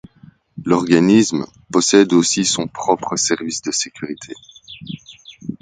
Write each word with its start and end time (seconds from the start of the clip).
L'organisme 0.65 1.45
possède 1.71 2.11
aussi 2.13 2.43
son 2.43 2.67
propre 2.67 3.15
service 3.17 3.61
de 3.61 3.69
sécurité. 3.69 4.33